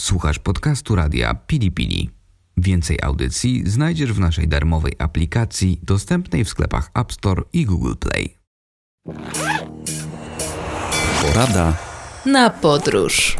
Słuchasz 0.00 0.38
podcastu 0.38 0.94
radia 0.94 1.34
Pili 1.34 1.72
Pili. 1.72 2.10
Więcej 2.56 2.98
audycji 3.02 3.70
znajdziesz 3.70 4.12
w 4.12 4.20
naszej 4.20 4.48
darmowej 4.48 4.92
aplikacji 4.98 5.80
dostępnej 5.82 6.44
w 6.44 6.48
sklepach 6.48 6.90
App 6.94 7.12
Store 7.12 7.42
i 7.52 7.64
Google 7.64 7.94
Play. 7.94 8.38
Porada 11.22 11.76
na 12.26 12.50
podróż. 12.50 13.36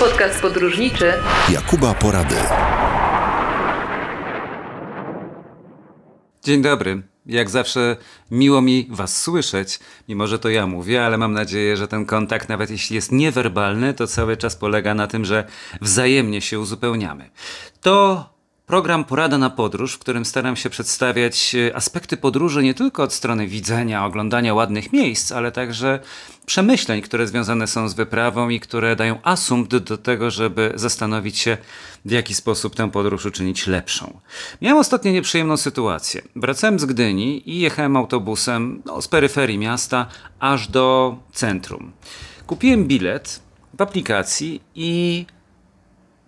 Podcast 0.00 0.40
podróżniczy 0.40 1.12
Jakuba 1.52 1.94
Porady. 1.94 2.36
Dzień 6.44 6.62
dobry. 6.62 7.07
Jak 7.28 7.50
zawsze 7.50 7.96
miło 8.30 8.62
mi 8.62 8.86
Was 8.90 9.22
słyszeć, 9.22 9.78
mimo 10.08 10.26
że 10.26 10.38
to 10.38 10.48
ja 10.48 10.66
mówię, 10.66 11.06
ale 11.06 11.18
mam 11.18 11.32
nadzieję, 11.32 11.76
że 11.76 11.88
ten 11.88 12.06
kontakt, 12.06 12.48
nawet 12.48 12.70
jeśli 12.70 12.96
jest 12.96 13.12
niewerbalny, 13.12 13.94
to 13.94 14.06
cały 14.06 14.36
czas 14.36 14.56
polega 14.56 14.94
na 14.94 15.06
tym, 15.06 15.24
że 15.24 15.44
wzajemnie 15.80 16.40
się 16.40 16.60
uzupełniamy. 16.60 17.30
To 17.80 18.37
Program 18.68 19.04
Porada 19.04 19.38
na 19.38 19.50
Podróż, 19.50 19.94
w 19.94 19.98
którym 19.98 20.24
staram 20.24 20.56
się 20.56 20.70
przedstawiać 20.70 21.54
e, 21.54 21.76
aspekty 21.76 22.16
podróży 22.16 22.62
nie 22.62 22.74
tylko 22.74 23.02
od 23.02 23.12
strony 23.12 23.46
widzenia, 23.46 24.04
oglądania 24.04 24.54
ładnych 24.54 24.92
miejsc, 24.92 25.32
ale 25.32 25.52
także 25.52 26.00
przemyśleń, 26.46 27.02
które 27.02 27.26
związane 27.26 27.66
są 27.66 27.88
z 27.88 27.94
wyprawą 27.94 28.48
i 28.48 28.60
które 28.60 28.96
dają 28.96 29.18
asumpt 29.22 29.76
do 29.76 29.98
tego, 29.98 30.30
żeby 30.30 30.72
zastanowić 30.74 31.38
się, 31.38 31.56
w 32.04 32.10
jaki 32.10 32.34
sposób 32.34 32.74
tę 32.74 32.90
podróż 32.90 33.26
uczynić 33.26 33.66
lepszą. 33.66 34.20
Miałem 34.62 34.78
ostatnio 34.78 35.12
nieprzyjemną 35.12 35.56
sytuację. 35.56 36.22
Wracałem 36.36 36.78
z 36.78 36.84
Gdyni 36.84 37.50
i 37.50 37.60
jechałem 37.60 37.96
autobusem 37.96 38.82
no, 38.84 39.02
z 39.02 39.08
peryferii 39.08 39.58
miasta 39.58 40.06
aż 40.40 40.68
do 40.68 41.16
centrum. 41.32 41.92
Kupiłem 42.46 42.86
bilet 42.86 43.40
w 43.78 43.82
aplikacji 43.82 44.60
i 44.74 45.26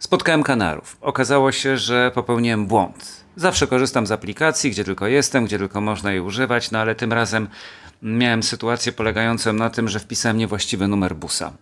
Spotkałem 0.01 0.43
kanarów. 0.43 0.97
Okazało 1.01 1.53
się, 1.53 1.77
że 1.77 2.11
popełniłem 2.15 2.67
błąd. 2.67 3.25
Zawsze 3.37 3.67
korzystam 3.67 4.07
z 4.07 4.13
aplikacji, 4.13 4.71
gdzie 4.71 4.85
tylko 4.85 5.07
jestem, 5.07 5.45
gdzie 5.45 5.59
tylko 5.59 5.81
można 5.81 6.11
jej 6.13 6.21
używać, 6.21 6.71
no 6.71 6.79
ale 6.79 6.95
tym 6.95 7.13
razem 7.13 7.49
miałem 8.03 8.43
sytuację 8.43 8.93
polegającą 8.93 9.53
na 9.53 9.71
tym, 9.71 9.89
że 9.89 10.01
wpisałem 10.01 10.37
niewłaściwy 10.39 10.89
numer 10.89 11.17
busa. 11.17 11.53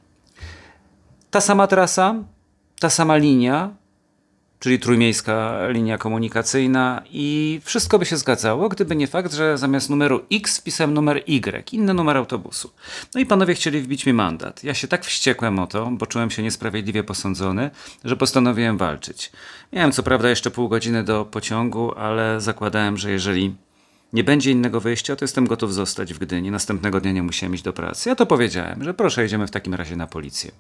Ta 1.31 1.41
sama 1.41 1.67
trasa, 1.67 2.15
ta 2.81 2.91
sama 2.91 3.17
linia, 3.17 3.71
czyli 4.59 4.79
trójmiejska 4.79 5.59
linia 5.69 5.99
komunikacyjna 5.99 7.03
i 7.11 7.61
wszystko 7.65 7.99
by 7.99 8.07
się 8.07 8.17
zgadzało, 8.17 8.69
gdyby 8.69 8.97
nie 8.97 9.07
fakt, 9.07 9.35
że 9.35 9.59
zamiast 9.59 9.91
numeru 9.91 10.21
X 10.33 10.59
wpisałem 10.59 10.95
numer 10.95 11.17
Y, 11.27 11.73
inny 11.73 11.95
numer 11.95 12.17
autobusu. 12.17 12.71
No 13.15 13.21
i 13.21 13.27
panowie 13.27 13.55
chcieli 13.55 13.81
wbić 13.81 14.07
mi 14.07 14.13
mandat. 14.13 14.65
Ja 14.65 14.75
się 14.75 14.89
tak 14.89 15.05
wściekłem 15.05 15.59
o 15.59 15.67
to, 15.67 15.91
bo 15.93 16.07
czułem 16.07 16.31
się 16.31 16.43
niesprawiedliwie 16.43 17.05
posądzony, 17.05 17.71
że 18.05 18.17
postanowiłem 18.17 18.79
walczyć. 18.79 19.33
Miałem 19.73 19.93
co 19.93 20.03
prawda 20.03 20.31
jeszcze 20.31 20.51
pół 20.51 20.69
godziny 20.69 21.05
do 21.05 21.25
pociągu, 21.25 21.95
ale 21.95 22.41
zakładałem, 22.41 22.97
że 22.97 23.11
jeżeli 23.11 23.55
nie 24.13 24.25
będzie 24.25 24.51
innego 24.51 24.81
wyjścia, 24.81 25.17
to 25.17 25.25
jestem 25.25 25.47
gotów 25.47 25.75
zostać 25.75 26.15
w 26.15 26.19
Gdyni. 26.19 26.51
Następnego 26.51 27.01
dnia 27.01 27.13
nie 27.13 27.23
musiałem 27.23 27.55
iść 27.55 27.65
do 27.65 27.73
pracy. 27.73 28.09
Ja 28.09 28.15
to 28.15 28.27
powiedziałem, 28.27 28.85
że 28.85 28.95
proszę, 28.95 29.23
jedziemy 29.23 29.47
w 29.47 29.51
takim 29.51 29.75
razie 29.75 29.97
na 29.97 30.07
policję. 30.07 30.51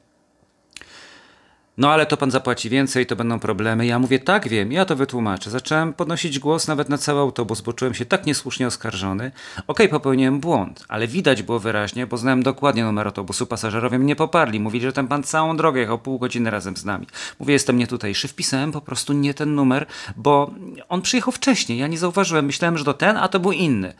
No 1.78 1.90
ale 1.90 2.06
to 2.06 2.16
pan 2.16 2.30
zapłaci 2.30 2.70
więcej, 2.70 3.06
to 3.06 3.16
będą 3.16 3.38
problemy. 3.38 3.86
Ja 3.86 3.98
mówię, 3.98 4.18
tak 4.18 4.48
wiem, 4.48 4.72
ja 4.72 4.84
to 4.84 4.96
wytłumaczę. 4.96 5.50
Zacząłem 5.50 5.92
podnosić 5.92 6.38
głos 6.38 6.68
nawet 6.68 6.88
na 6.88 6.98
cały 6.98 7.20
autobus, 7.20 7.60
bo 7.60 7.72
czułem 7.72 7.94
się 7.94 8.06
tak 8.06 8.26
niesłusznie 8.26 8.66
oskarżony. 8.66 9.32
Okej, 9.56 9.64
okay, 9.66 9.88
popełniłem 9.88 10.40
błąd, 10.40 10.84
ale 10.88 11.08
widać 11.08 11.42
było 11.42 11.58
wyraźnie, 11.58 12.06
bo 12.06 12.16
znałem 12.16 12.42
dokładnie 12.42 12.84
numer 12.84 13.06
autobusu. 13.06 13.46
Pasażerowie 13.46 13.98
mnie 13.98 14.16
poparli. 14.16 14.60
Mówili, 14.60 14.84
że 14.84 14.92
ten 14.92 15.08
pan 15.08 15.22
całą 15.22 15.56
drogę 15.56 15.80
jechał 15.80 15.98
pół 15.98 16.18
godziny 16.18 16.50
razem 16.50 16.76
z 16.76 16.84
nami. 16.84 17.06
Mówię, 17.38 17.52
jestem 17.52 17.78
nie 17.78 17.86
tutejszy. 17.86 18.28
Wpisałem 18.28 18.72
po 18.72 18.80
prostu 18.80 19.12
nie 19.12 19.34
ten 19.34 19.54
numer, 19.54 19.86
bo 20.16 20.50
on 20.88 21.02
przyjechał 21.02 21.32
wcześniej. 21.32 21.78
Ja 21.78 21.86
nie 21.86 21.98
zauważyłem. 21.98 22.46
Myślałem, 22.46 22.78
że 22.78 22.84
to 22.84 22.94
ten, 22.94 23.16
a 23.16 23.28
to 23.28 23.40
był 23.40 23.52
inny. 23.52 23.94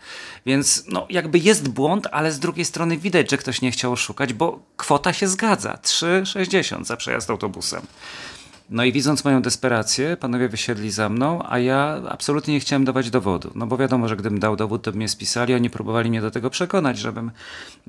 Więc 0.46 0.84
no, 0.88 1.06
jakby 1.10 1.38
jest 1.38 1.68
błąd, 1.68 2.06
ale 2.12 2.32
z 2.32 2.38
drugiej 2.38 2.64
strony 2.64 2.96
widać, 2.96 3.30
że 3.30 3.36
ktoś 3.36 3.62
nie 3.62 3.70
chciał 3.70 3.96
szukać, 3.96 4.32
bo 4.32 4.58
kwota 4.76 5.12
się 5.12 5.28
zgadza. 5.28 5.78
3,60 5.82 6.84
za 6.84 6.96
przejazd 6.96 7.30
autobusu. 7.30 7.67
No 8.70 8.84
i 8.84 8.92
widząc 8.92 9.24
moją 9.24 9.42
desperację, 9.42 10.16
panowie 10.16 10.48
wysiedli 10.48 10.90
za 10.90 11.08
mną, 11.08 11.42
a 11.48 11.58
ja 11.58 12.00
absolutnie 12.08 12.54
nie 12.54 12.60
chciałem 12.60 12.84
dawać 12.84 13.10
dowodu. 13.10 13.50
No 13.54 13.66
bo 13.66 13.76
wiadomo, 13.76 14.08
że 14.08 14.16
gdybym 14.16 14.38
dał 14.38 14.56
dowód, 14.56 14.82
to 14.82 14.92
by 14.92 14.96
mnie 14.96 15.08
spisali, 15.08 15.54
oni 15.54 15.70
próbowali 15.70 16.10
mnie 16.10 16.20
do 16.20 16.30
tego 16.30 16.50
przekonać, 16.50 16.98
żebym 16.98 17.30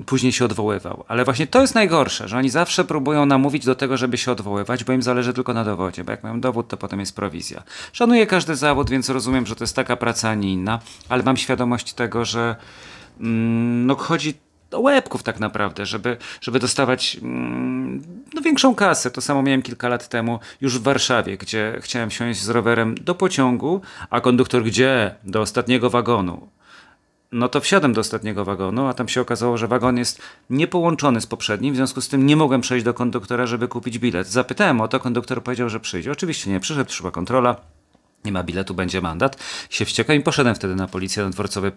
później 0.06 0.31
się 0.31 0.45
odwoływał. 0.45 1.03
Ale 1.07 1.25
właśnie 1.25 1.47
to 1.47 1.62
jest 1.62 1.75
najgorsze, 1.75 2.28
że 2.28 2.38
oni 2.38 2.50
zawsze 2.50 2.85
próbują 2.85 3.25
namówić 3.25 3.66
do 3.66 3.75
tego, 3.75 3.97
żeby 3.97 4.18
się 4.18 4.31
odwoływać, 4.31 4.84
bo 4.84 4.94
im 4.94 5.01
zależy 5.01 5.34
tylko 5.34 5.53
na 5.53 5.63
dowodzie, 5.63 6.03
bo 6.03 6.12
jak 6.12 6.23
mają 6.23 6.41
dowód, 6.41 6.68
to 6.68 6.78
potem 6.78 7.00
jest 7.00 7.16
prowizja. 7.16 7.63
Szanuję 7.94 8.28
każdy 8.28 8.56
zawód, 8.56 8.89
więc 8.89 9.09
rozumiem, 9.09 9.45
że 9.45 9.56
to 9.56 9.63
jest 9.63 9.75
taka 9.75 9.95
praca, 9.95 10.29
a 10.29 10.35
nie 10.35 10.53
inna, 10.53 10.79
ale 11.09 11.23
mam 11.23 11.38
świadomość 11.38 11.94
tego, 11.94 12.25
że 12.25 12.56
mm, 13.19 13.85
no 13.85 13.95
chodzi 13.95 14.34
do 14.69 14.79
łebków 14.79 15.23
tak 15.23 15.39
naprawdę, 15.39 15.85
żeby, 15.85 16.18
żeby 16.41 16.59
dostawać 16.59 17.18
mm, 17.22 18.03
no, 18.39 18.44
większą 18.44 18.75
kasę. 18.75 19.11
To 19.11 19.22
samo 19.22 19.41
miałem 19.41 19.61
kilka 19.61 19.89
lat 19.89 20.09
temu 20.09 20.39
już 20.61 20.79
w 20.79 20.83
Warszawie, 20.83 21.38
gdzie 21.38 21.77
chciałem 21.81 22.09
wsiąść 22.09 22.41
z 22.41 22.50
rowerem 22.50 22.95
do 22.95 23.16
pociągu, 23.16 23.81
a 24.09 24.22
konduktor 24.22 24.63
gdzie? 24.63 25.16
Do 25.23 25.41
ostatniego 25.41 25.89
wagonu. 25.89 26.47
No 27.31 27.50
to 27.50 27.59
wsiadłem 27.59 27.94
do 27.94 28.01
ostatniego 28.01 28.45
wagonu, 28.45 28.88
a 28.88 28.94
tam 28.94 29.07
się 29.07 29.22
okazało, 29.22 29.57
że 29.57 29.67
wagon 29.67 29.97
jest 29.97 30.22
niepołączony 30.50 31.22
z 31.22 31.27
poprzednim, 31.27 31.73
w 31.73 31.75
związku 31.75 32.01
z 32.01 32.07
tym 32.07 32.25
nie 32.25 32.35
mogłem 32.35 32.61
przejść 32.61 32.85
do 32.85 32.94
konduktora, 32.94 33.45
żeby 33.45 33.67
kupić 33.67 34.00
bilet. 34.00 34.27
Zapytałem 34.27 34.81
o 34.81 34.88
to, 34.88 35.00
konduktor 35.00 35.44
powiedział, 35.44 35.69
że 35.69 35.79
przyjdzie. 35.79 36.11
Oczywiście 36.11 36.51
nie 36.51 36.59
przyszedł, 36.59 36.88
przyszła 36.88 37.11
kontrola 37.11 37.56
nie 38.25 38.31
ma 38.31 38.44
biletu, 38.44 38.74
będzie 38.74 39.02
mandat. 39.02 39.44
Się 39.69 39.85
wściekłem 39.85 40.19
i 40.19 40.24
poszedłem 40.24 40.56
wtedy 40.56 40.75
na 40.75 40.88
policję, 40.88 41.24
na 41.24 41.30
dworcowy 41.30 41.72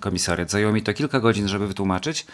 komisariat. 0.00 0.50
Zajęło 0.50 0.72
mi 0.72 0.82
to 0.82 0.94
kilka 0.94 1.20
godzin, 1.20 1.48
żeby 1.48 1.66
wytłumaczyć, 1.66 2.26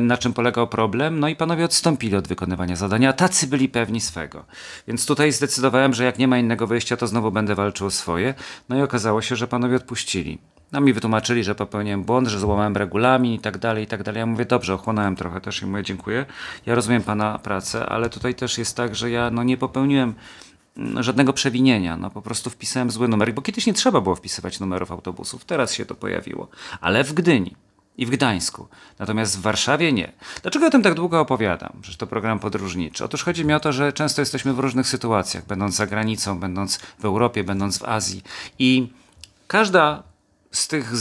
na 0.00 0.18
czym 0.18 0.32
polegał 0.32 0.68
problem. 0.68 1.20
No 1.20 1.28
i 1.28 1.36
panowie 1.36 1.64
odstąpili 1.64 2.16
od 2.16 2.28
wykonywania 2.28 2.76
zadania. 2.76 3.12
Tacy 3.12 3.46
byli 3.46 3.68
pewni 3.68 4.00
swego. 4.00 4.44
Więc 4.88 5.06
tutaj 5.06 5.32
zdecydowałem, 5.32 5.94
że 5.94 6.04
jak 6.04 6.18
nie 6.18 6.28
ma 6.28 6.38
innego 6.38 6.66
wyjścia, 6.66 6.96
to 6.96 7.06
znowu 7.06 7.32
będę 7.32 7.54
walczył 7.54 7.86
o 7.86 7.90
swoje. 7.90 8.34
No 8.68 8.76
i 8.76 8.82
okazało 8.82 9.22
się, 9.22 9.36
że 9.36 9.48
panowie 9.48 9.76
odpuścili. 9.76 10.38
No 10.72 10.80
mi 10.80 10.92
wytłumaczyli, 10.92 11.44
że 11.44 11.54
popełniłem 11.54 12.04
błąd, 12.04 12.28
że 12.28 12.40
złamałem 12.40 12.76
regulamin 12.76 13.32
i 13.32 13.38
tak 13.38 13.58
dalej, 13.58 13.84
i 13.84 13.86
tak 13.86 14.02
dalej. 14.02 14.20
Ja 14.20 14.26
mówię, 14.26 14.44
dobrze, 14.44 14.74
ochłonąłem 14.74 15.16
trochę 15.16 15.40
też 15.40 15.62
i 15.62 15.66
mówię, 15.66 15.82
dziękuję. 15.82 16.26
Ja 16.66 16.74
rozumiem 16.74 17.02
pana 17.02 17.38
pracę, 17.38 17.86
ale 17.86 18.10
tutaj 18.10 18.34
też 18.34 18.58
jest 18.58 18.76
tak, 18.76 18.94
że 18.94 19.10
ja 19.10 19.30
no, 19.30 19.42
nie 19.42 19.56
popełniłem 19.56 20.14
żadnego 21.00 21.32
przewinienia. 21.32 21.96
No 21.96 22.10
po 22.10 22.22
prostu 22.22 22.50
wpisałem 22.50 22.90
zły 22.90 23.08
numer, 23.08 23.34
bo 23.34 23.42
kiedyś 23.42 23.66
nie 23.66 23.74
trzeba 23.74 24.00
było 24.00 24.14
wpisywać 24.14 24.60
numerów 24.60 24.92
autobusów. 24.92 25.44
Teraz 25.44 25.74
się 25.74 25.86
to 25.86 25.94
pojawiło. 25.94 26.48
Ale 26.80 27.04
w 27.04 27.12
Gdyni 27.12 27.56
i 27.96 28.06
w 28.06 28.10
Gdańsku. 28.10 28.68
Natomiast 28.98 29.38
w 29.38 29.40
Warszawie 29.40 29.92
nie. 29.92 30.12
Dlaczego 30.42 30.66
o 30.66 30.70
tym 30.70 30.82
tak 30.82 30.94
długo 30.94 31.20
opowiadam? 31.20 31.72
Że 31.82 31.96
to 31.96 32.06
program 32.06 32.38
podróżniczy. 32.38 33.04
Otóż 33.04 33.24
chodzi 33.24 33.44
mi 33.44 33.54
o 33.54 33.60
to, 33.60 33.72
że 33.72 33.92
często 33.92 34.22
jesteśmy 34.22 34.54
w 34.54 34.58
różnych 34.58 34.86
sytuacjach, 34.88 35.46
będąc 35.46 35.74
za 35.74 35.86
granicą, 35.86 36.40
będąc 36.40 36.76
w 36.76 37.04
Europie, 37.04 37.44
będąc 37.44 37.78
w 37.78 37.84
Azji. 37.84 38.22
I 38.58 38.92
każda 39.46 40.02
z 40.54 40.68
tych 40.68 40.92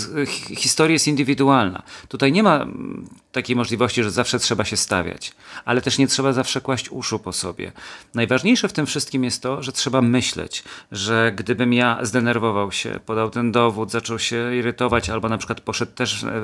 historii 0.58 0.94
jest 0.94 1.08
indywidualna. 1.08 1.84
Tutaj 2.08 2.32
nie 2.32 2.44
ma 2.44 2.56
mm, 2.56 3.08
takiej 3.32 3.56
możliwości, 3.56 4.04
że 4.04 4.12
zawsze 4.12 4.40
trzeba 4.40 4.66
się 4.66 4.78
stawiać, 4.78 5.32
ale 5.66 5.82
też 5.82 5.98
nie 5.98 6.08
trzeba 6.08 6.34
zawsze 6.34 6.62
kłaść 6.62 6.90
uszu 6.90 7.20
po 7.20 7.34
sobie. 7.34 7.72
Najważniejsze 8.14 8.68
w 8.68 8.74
tym 8.74 8.86
wszystkim 8.86 9.24
jest 9.24 9.42
to, 9.42 9.64
że 9.64 9.72
trzeba 9.72 10.02
myśleć, 10.02 10.64
że 10.92 11.34
gdybym 11.36 11.74
ja 11.74 12.00
zdenerwował 12.02 12.72
się, 12.72 13.00
podał 13.06 13.30
ten 13.30 13.52
dowód, 13.52 13.92
zaczął 13.92 14.20
się 14.20 14.56
irytować, 14.56 15.10
albo 15.10 15.30
na 15.30 15.38
przykład 15.38 15.62
poszedł 15.62 15.92
też 15.92 16.24
e, 16.24 16.42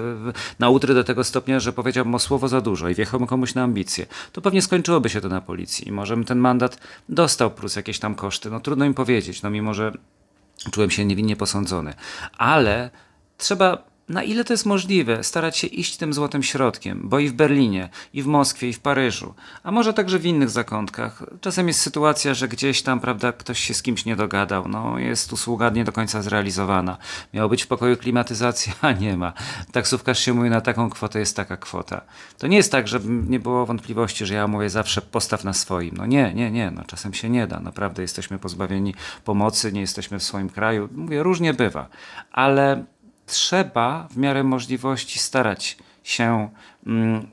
na 0.59 0.69
utry 0.69 0.93
do 0.93 1.03
tego 1.03 1.23
stopnia, 1.23 1.59
że 1.59 1.73
powiedziałbym 1.73 2.15
o 2.15 2.19
słowo 2.19 2.47
za 2.47 2.61
dużo 2.61 2.89
i 2.89 2.95
wjechałbym 2.95 3.27
komuś 3.27 3.53
na 3.53 3.63
ambicje, 3.63 4.05
to 4.31 4.41
pewnie 4.41 4.61
skończyłoby 4.61 5.09
się 5.09 5.21
to 5.21 5.29
na 5.29 5.41
policji 5.41 5.87
i 5.87 5.91
może 5.91 6.15
bym 6.15 6.25
ten 6.25 6.39
mandat 6.39 6.77
dostał 7.09 7.51
plus 7.51 7.75
jakieś 7.75 7.99
tam 7.99 8.15
koszty. 8.15 8.49
No 8.49 8.59
trudno 8.59 8.85
im 8.85 8.93
powiedzieć, 8.93 9.41
no 9.41 9.49
mimo 9.49 9.73
że 9.73 9.91
czułem 10.71 10.91
się 10.91 11.05
niewinnie 11.05 11.35
posądzony. 11.35 11.93
Ale 12.37 12.89
trzeba 13.37 13.88
na 14.09 14.23
ile 14.23 14.43
to 14.43 14.53
jest 14.53 14.65
możliwe, 14.65 15.23
starać 15.23 15.57
się 15.57 15.67
iść 15.67 15.97
tym 15.97 16.13
złotym 16.13 16.43
środkiem, 16.43 17.01
bo 17.03 17.19
i 17.19 17.27
w 17.29 17.33
Berlinie, 17.33 17.89
i 18.13 18.23
w 18.23 18.27
Moskwie, 18.27 18.69
i 18.69 18.73
w 18.73 18.79
Paryżu, 18.79 19.33
a 19.63 19.71
może 19.71 19.93
także 19.93 20.19
w 20.19 20.25
innych 20.25 20.49
zakątkach. 20.49 21.23
Czasem 21.41 21.67
jest 21.67 21.81
sytuacja, 21.81 22.33
że 22.33 22.47
gdzieś 22.47 22.81
tam, 22.81 22.99
prawda, 22.99 23.31
ktoś 23.31 23.59
się 23.59 23.73
z 23.73 23.81
kimś 23.81 24.05
nie 24.05 24.15
dogadał, 24.15 24.67
no 24.67 24.99
jest 24.99 25.33
usługa 25.33 25.69
nie 25.69 25.83
do 25.83 25.91
końca 25.91 26.21
zrealizowana. 26.21 26.97
Miało 27.33 27.49
być 27.49 27.63
w 27.63 27.67
pokoju 27.67 27.97
klimatyzacja, 27.97 28.73
a 28.81 28.91
nie 29.03 29.17
ma. 29.17 29.33
Taksówkarz 29.71 30.19
się 30.19 30.33
mówi, 30.33 30.49
na 30.49 30.61
taką 30.61 30.89
kwotę 30.89 31.19
jest 31.19 31.35
taka 31.35 31.57
kwota. 31.57 32.01
To 32.37 32.47
nie 32.47 32.57
jest 32.57 32.71
tak, 32.71 32.87
żeby 32.87 33.09
nie 33.29 33.39
było 33.39 33.65
wątpliwości, 33.65 34.25
że 34.25 34.33
ja 34.33 34.47
mówię 34.47 34.69
zawsze 34.69 35.01
postaw 35.01 35.43
na 35.43 35.53
swoim. 35.53 35.95
No 35.97 36.05
nie, 36.05 36.33
nie, 36.33 36.51
nie, 36.51 36.71
no 36.71 36.83
czasem 36.83 37.13
się 37.13 37.29
nie 37.29 37.47
da. 37.47 37.59
Naprawdę 37.59 38.01
jesteśmy 38.01 38.39
pozbawieni 38.39 38.93
pomocy, 39.25 39.71
nie 39.71 39.81
jesteśmy 39.81 40.19
w 40.19 40.23
swoim 40.23 40.49
kraju. 40.49 40.89
Mówię, 40.95 41.23
różnie 41.23 41.53
bywa, 41.53 41.87
ale 42.31 42.85
trzeba 43.29 44.07
w 44.11 44.17
miarę 44.17 44.43
możliwości 44.43 45.19
starać 45.19 45.77
się 46.03 46.49
mm, 46.87 47.27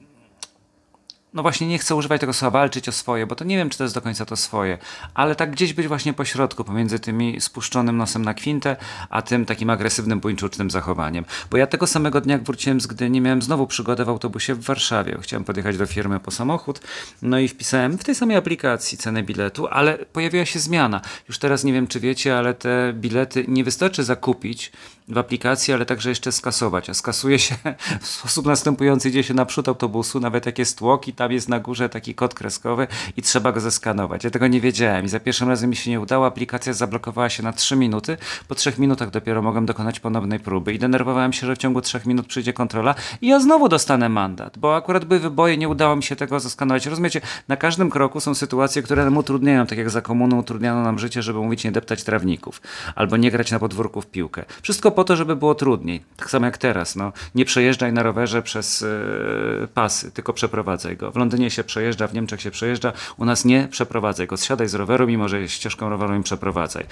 no 1.36 1.42
właśnie 1.42 1.66
nie 1.66 1.78
chcę 1.78 1.94
używać 1.94 2.20
tego 2.20 2.32
słowa 2.32 2.58
walczyć 2.58 2.88
o 2.88 2.92
swoje, 2.92 3.26
bo 3.26 3.34
to 3.34 3.44
nie 3.44 3.56
wiem, 3.56 3.70
czy 3.70 3.78
to 3.78 3.84
jest 3.84 3.94
do 3.94 4.00
końca 4.00 4.26
to 4.26 4.36
swoje, 4.36 4.78
ale 5.14 5.34
tak 5.34 5.50
gdzieś 5.50 5.72
być 5.72 5.88
właśnie 5.88 6.12
po 6.12 6.24
środku, 6.24 6.64
pomiędzy 6.64 6.98
tymi 6.98 7.40
spuszczonym 7.40 7.96
nosem 7.96 8.24
na 8.24 8.34
kwintę, 8.34 8.76
a 9.10 9.22
tym 9.22 9.44
takim 9.44 9.70
agresywnym, 9.70 10.20
buńczucznym 10.20 10.70
zachowaniem. 10.70 11.24
Bo 11.50 11.56
ja 11.56 11.66
tego 11.66 11.86
samego 11.86 12.20
dnia, 12.20 12.32
jak 12.32 12.42
wróciłem 12.42 12.80
z 12.80 12.86
Gdyni, 12.86 13.20
miałem 13.20 13.42
znowu 13.42 13.66
przygodę 13.66 14.04
w 14.04 14.08
autobusie 14.08 14.54
w 14.54 14.64
Warszawie. 14.64 15.18
Chciałem 15.20 15.44
podjechać 15.44 15.76
do 15.76 15.86
firmy 15.86 16.20
po 16.20 16.30
samochód, 16.30 16.80
no 17.22 17.38
i 17.38 17.48
wpisałem 17.48 17.98
w 17.98 18.04
tej 18.04 18.14
samej 18.14 18.36
aplikacji 18.36 18.98
cenę 18.98 19.22
biletu, 19.22 19.66
ale 19.66 19.98
pojawiła 19.98 20.44
się 20.44 20.58
zmiana. 20.58 21.00
Już 21.28 21.38
teraz 21.38 21.64
nie 21.64 21.72
wiem, 21.72 21.86
czy 21.86 22.00
wiecie, 22.00 22.38
ale 22.38 22.54
te 22.54 22.92
bilety 22.92 23.44
nie 23.48 23.64
wystarczy 23.64 24.04
zakupić 24.04 24.72
w 25.08 25.18
aplikacji, 25.18 25.74
ale 25.74 25.86
także 25.86 26.08
jeszcze 26.08 26.32
skasować. 26.32 26.90
A 26.90 26.94
skasuje 26.94 27.38
się 27.38 27.54
w 28.00 28.06
sposób 28.06 28.46
następujący, 28.46 29.08
idzie 29.08 29.22
się 29.22 29.34
naprzód 29.34 29.68
autobusu, 29.68 30.20
nawet 30.20 30.46
jak 30.46 30.58
jest 30.58 30.78
tłok 30.78 31.08
i 31.08 31.12
tam 31.12 31.32
jest 31.32 31.48
na 31.48 31.60
górze 31.60 31.88
taki 31.88 32.14
kod 32.14 32.34
kreskowy 32.34 32.86
i 33.16 33.22
trzeba 33.22 33.52
go 33.52 33.60
zeskanować. 33.60 34.24
Ja 34.24 34.30
tego 34.30 34.46
nie 34.46 34.60
wiedziałem 34.60 35.04
i 35.04 35.08
za 35.08 35.20
pierwszym 35.20 35.48
razem 35.48 35.70
mi 35.70 35.76
się 35.76 35.90
nie 35.90 36.00
udało. 36.00 36.26
Aplikacja 36.26 36.72
zablokowała 36.72 37.28
się 37.28 37.42
na 37.42 37.52
3 37.52 37.76
minuty. 37.76 38.16
Po 38.48 38.54
3 38.54 38.72
minutach 38.78 39.10
dopiero 39.10 39.42
mogłem 39.42 39.66
dokonać 39.66 40.00
ponownej 40.00 40.40
próby 40.40 40.74
i 40.74 40.78
denerwowałem 40.78 41.32
się, 41.32 41.46
że 41.46 41.54
w 41.54 41.58
ciągu 41.58 41.80
3 41.80 42.00
minut 42.06 42.26
przyjdzie 42.26 42.52
kontrola 42.52 42.94
i 43.20 43.26
ja 43.26 43.40
znowu 43.40 43.68
dostanę 43.68 44.08
mandat, 44.08 44.58
bo 44.58 44.76
akurat 44.76 45.04
były 45.04 45.20
wyboje, 45.20 45.56
nie 45.56 45.68
udało 45.68 45.96
mi 45.96 46.02
się 46.02 46.16
tego 46.16 46.40
zeskanować. 46.40 46.86
Rozumiecie, 46.86 47.20
na 47.48 47.56
każdym 47.56 47.90
kroku 47.90 48.20
są 48.20 48.34
sytuacje, 48.34 48.82
które 48.82 49.04
nam 49.04 49.16
utrudniają, 49.16 49.66
tak 49.66 49.78
jak 49.78 49.90
za 49.90 50.00
komuną 50.02 50.38
utrudniano 50.38 50.82
nam 50.82 50.98
życie, 50.98 51.22
żeby 51.22 51.38
mówić 51.38 51.64
nie 51.64 51.72
deptać 51.72 52.04
trawników 52.04 52.60
albo 52.94 53.16
nie 53.16 53.30
grać 53.30 53.50
na 53.50 53.58
podwórku 53.58 54.00
w 54.00 54.06
piłkę. 54.06 54.44
Wszystko 54.62 54.95
po 54.96 55.04
to, 55.04 55.16
żeby 55.16 55.36
było 55.36 55.54
trudniej. 55.54 56.04
Tak 56.16 56.30
samo 56.30 56.46
jak 56.46 56.58
teraz. 56.58 56.96
No, 56.96 57.12
nie 57.34 57.44
przejeżdżaj 57.44 57.92
na 57.92 58.02
rowerze 58.02 58.42
przez 58.42 58.80
yy, 58.80 59.68
pasy, 59.74 60.12
tylko 60.12 60.32
przeprowadzaj 60.32 60.96
go. 60.96 61.10
W 61.12 61.16
Londynie 61.16 61.50
się 61.50 61.64
przejeżdża, 61.64 62.06
w 62.06 62.14
Niemczech 62.14 62.40
się 62.40 62.50
przejeżdża, 62.50 62.92
u 63.16 63.24
nas 63.24 63.44
nie 63.44 63.68
przeprowadzaj 63.68 64.26
go. 64.26 64.36
Zsiadaj 64.36 64.68
z 64.68 64.74
roweru, 64.74 65.06
mimo 65.06 65.28
że 65.28 65.40
jest 65.40 65.54
ścieżką 65.54 65.88
rowerową 65.88 66.22
przeprowadzaj. 66.22 66.86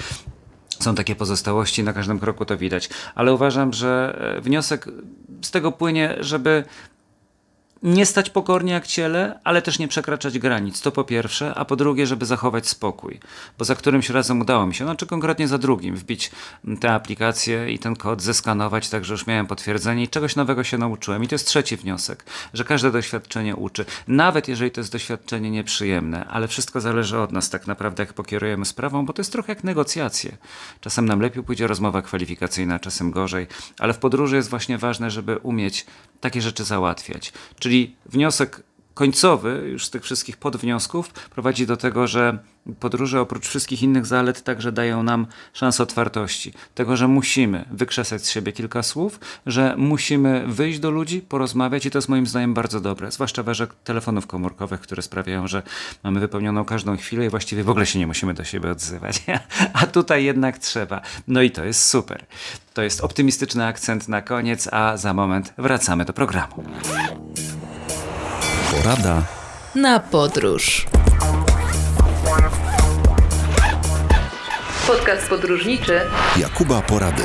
Są 0.80 0.94
takie 0.94 1.16
pozostałości, 1.16 1.84
na 1.84 1.92
każdym 1.92 2.18
kroku 2.18 2.44
to 2.44 2.56
widać. 2.56 2.88
Ale 3.14 3.32
uważam, 3.32 3.72
że 3.72 4.18
e, 4.36 4.40
wniosek 4.40 4.88
z 5.42 5.50
tego 5.50 5.72
płynie, 5.72 6.16
żeby 6.20 6.64
nie 7.84 8.06
stać 8.06 8.30
pokornie 8.30 8.72
jak 8.72 8.86
ciele, 8.86 9.40
ale 9.44 9.62
też 9.62 9.78
nie 9.78 9.88
przekraczać 9.88 10.38
granic. 10.38 10.80
To 10.80 10.92
po 10.92 11.04
pierwsze, 11.04 11.54
a 11.54 11.64
po 11.64 11.76
drugie, 11.76 12.06
żeby 12.06 12.26
zachować 12.26 12.68
spokój. 12.68 13.20
Bo 13.58 13.64
za 13.64 13.74
którymś 13.74 14.10
razem 14.10 14.40
udało 14.40 14.66
mi 14.66 14.74
się, 14.74 14.84
znaczy 14.84 15.06
konkretnie 15.06 15.48
za 15.48 15.58
drugim, 15.58 15.96
wbić 15.96 16.30
tę 16.80 16.92
aplikację 16.92 17.72
i 17.72 17.78
ten 17.78 17.96
kod 17.96 18.22
zeskanować, 18.22 18.88
tak 18.88 19.04
że 19.04 19.14
już 19.14 19.26
miałem 19.26 19.46
potwierdzenie 19.46 20.02
i 20.02 20.08
czegoś 20.08 20.36
nowego 20.36 20.64
się 20.64 20.78
nauczyłem. 20.78 21.24
I 21.24 21.28
to 21.28 21.34
jest 21.34 21.46
trzeci 21.46 21.76
wniosek, 21.76 22.24
że 22.54 22.64
każde 22.64 22.90
doświadczenie 22.90 23.56
uczy. 23.56 23.84
Nawet 24.08 24.48
jeżeli 24.48 24.70
to 24.70 24.80
jest 24.80 24.92
doświadczenie 24.92 25.50
nieprzyjemne, 25.50 26.24
ale 26.24 26.48
wszystko 26.48 26.80
zależy 26.80 27.18
od 27.18 27.32
nas 27.32 27.50
tak 27.50 27.66
naprawdę, 27.66 28.02
jak 28.02 28.12
pokierujemy 28.12 28.64
sprawą, 28.64 29.06
bo 29.06 29.12
to 29.12 29.20
jest 29.20 29.32
trochę 29.32 29.52
jak 29.52 29.64
negocjacje. 29.64 30.36
Czasem 30.80 31.06
nam 31.06 31.20
lepiej 31.20 31.42
pójdzie 31.42 31.66
rozmowa 31.66 32.02
kwalifikacyjna, 32.02 32.78
czasem 32.78 33.10
gorzej, 33.10 33.46
ale 33.78 33.92
w 33.92 33.98
podróży 33.98 34.36
jest 34.36 34.50
właśnie 34.50 34.78
ważne, 34.78 35.10
żeby 35.10 35.38
umieć 35.38 35.86
takie 36.20 36.42
rzeczy 36.42 36.64
załatwiać. 36.64 37.32
Czyli 37.58 37.73
wniosek 38.06 38.62
końcowy 38.94 39.68
już 39.72 39.86
z 39.86 39.90
tych 39.90 40.02
wszystkich 40.02 40.36
podwniosków 40.36 41.12
prowadzi 41.12 41.66
do 41.66 41.76
tego, 41.76 42.06
że 42.06 42.38
podróże 42.80 43.20
oprócz 43.20 43.48
wszystkich 43.48 43.82
innych 43.82 44.06
zalet 44.06 44.42
także 44.42 44.72
dają 44.72 45.02
nam 45.02 45.26
szansę 45.52 45.82
otwartości. 45.82 46.52
Tego, 46.74 46.96
że 46.96 47.08
musimy 47.08 47.64
wykrzesać 47.70 48.26
z 48.26 48.30
siebie 48.30 48.52
kilka 48.52 48.82
słów, 48.82 49.20
że 49.46 49.74
musimy 49.78 50.44
wyjść 50.46 50.78
do 50.78 50.90
ludzi, 50.90 51.20
porozmawiać 51.20 51.86
i 51.86 51.90
to 51.90 51.98
jest 51.98 52.08
moim 52.08 52.26
zdaniem 52.26 52.54
bardzo 52.54 52.80
dobre. 52.80 53.10
Zwłaszcza 53.10 53.42
w 53.42 53.48
erze 53.48 53.66
telefonów 53.84 54.26
komórkowych, 54.26 54.80
które 54.80 55.02
sprawiają, 55.02 55.48
że 55.48 55.62
mamy 56.02 56.20
wypełnioną 56.20 56.64
każdą 56.64 56.96
chwilę 56.96 57.26
i 57.26 57.28
właściwie 57.28 57.64
w 57.64 57.70
ogóle 57.70 57.86
się 57.86 57.98
nie 57.98 58.06
musimy 58.06 58.34
do 58.34 58.44
siebie 58.44 58.70
odzywać. 58.70 59.22
A 59.82 59.86
tutaj 59.86 60.24
jednak 60.24 60.58
trzeba. 60.58 61.00
No 61.28 61.42
i 61.42 61.50
to 61.50 61.64
jest 61.64 61.88
super. 61.88 62.26
To 62.74 62.82
jest 62.82 63.00
optymistyczny 63.00 63.66
akcent 63.66 64.08
na 64.08 64.22
koniec, 64.22 64.68
a 64.72 64.96
za 64.96 65.14
moment 65.14 65.54
wracamy 65.58 66.04
do 66.04 66.12
programu. 66.12 66.64
Porada 68.82 69.22
na 69.74 70.00
podróż. 70.00 70.86
Podcast 74.86 75.28
podróżniczy 75.28 76.00
Jakuba 76.36 76.80
Porady. 76.80 77.22